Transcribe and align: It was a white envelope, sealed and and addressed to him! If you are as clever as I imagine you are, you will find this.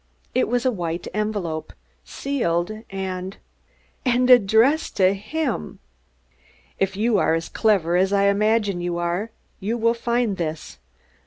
It 0.33 0.47
was 0.47 0.65
a 0.65 0.71
white 0.71 1.07
envelope, 1.13 1.73
sealed 2.03 2.71
and 2.89 3.37
and 4.03 4.31
addressed 4.31 4.97
to 4.97 5.13
him! 5.13 5.77
If 6.79 6.97
you 6.97 7.19
are 7.19 7.35
as 7.35 7.49
clever 7.49 7.97
as 7.97 8.11
I 8.11 8.23
imagine 8.25 8.81
you 8.81 8.97
are, 8.97 9.29
you 9.59 9.77
will 9.77 9.93
find 9.93 10.37
this. 10.37 10.79